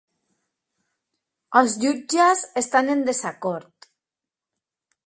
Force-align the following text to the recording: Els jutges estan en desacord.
Els 1.61 1.75
jutges 1.83 2.43
estan 2.63 2.91
en 2.95 3.05
desacord. 3.13 3.91